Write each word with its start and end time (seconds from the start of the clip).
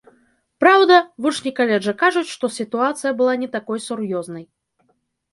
Праўда, 0.61 0.95
вучні 1.25 1.51
каледжа 1.59 1.91
кажуць, 2.03 2.25
што 2.35 2.49
сітуацыя 2.55 3.11
была 3.19 3.33
не 3.43 3.49
такой 3.57 3.83
сур'ёзнай. 3.89 4.43